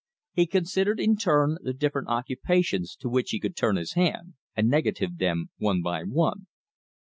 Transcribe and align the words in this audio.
He 0.33 0.47
considered 0.47 0.99
in 0.99 1.15
turn 1.15 1.59
the 1.61 1.73
different 1.75 2.07
occupations 2.07 2.95
to 3.01 3.07
which 3.07 3.29
he 3.29 3.39
could 3.39 3.55
turn 3.55 3.75
his 3.75 3.93
hand, 3.93 4.33
and 4.55 4.67
negatived 4.67 5.19
them 5.19 5.51
one 5.59 5.83
by 5.83 6.01
one. 6.01 6.47